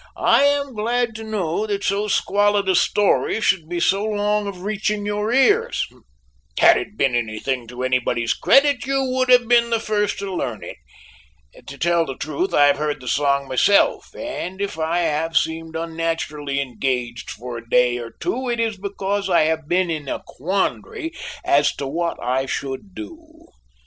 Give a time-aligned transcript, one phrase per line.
[0.17, 4.63] I am glad to know that so squalid a story should be so long of
[4.63, 5.85] reaching your ears;
[6.59, 10.63] had it been anything to anybody's credit you would have been the first to learn
[10.63, 10.77] of it.
[11.67, 16.59] To tell the truth, I've heard the song myself, and if I have seemed unnaturally
[16.59, 21.13] engaged for a day or two it is because I have been in a quandary
[21.45, 23.49] as to what I should do.